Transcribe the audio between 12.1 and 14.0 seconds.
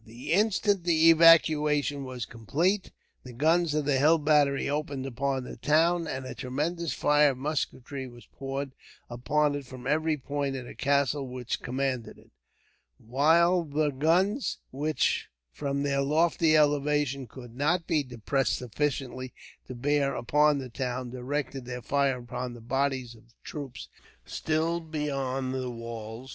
it; while the